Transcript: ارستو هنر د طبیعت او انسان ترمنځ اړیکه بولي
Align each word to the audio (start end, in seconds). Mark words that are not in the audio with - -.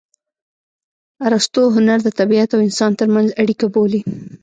ارستو 1.27 1.61
هنر 1.75 1.99
د 2.03 2.09
طبیعت 2.19 2.49
او 2.55 2.59
انسان 2.67 2.91
ترمنځ 2.99 3.27
اړیکه 3.41 3.65
بولي 3.73 4.01